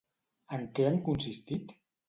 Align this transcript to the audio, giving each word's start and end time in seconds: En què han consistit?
En 0.57 0.63
què 0.79 0.87
han 0.93 0.99
consistit? 1.11 1.79